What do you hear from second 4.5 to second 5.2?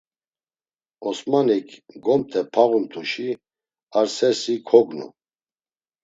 kognu.